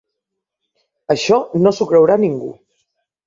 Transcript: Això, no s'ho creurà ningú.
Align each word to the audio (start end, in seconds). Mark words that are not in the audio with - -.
Això, 1.15 1.37
no 1.65 1.75
s'ho 1.79 1.87
creurà 1.91 2.17
ningú. 2.23 2.51